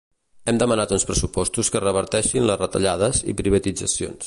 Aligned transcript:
Hem 0.51 0.61
demanat 0.61 0.93
uns 0.97 1.05
pressupostos 1.09 1.69
que 1.75 1.83
reverteixin 1.85 2.47
les 2.51 2.59
retallades 2.65 3.23
i 3.35 3.39
privatitzacions. 3.43 4.19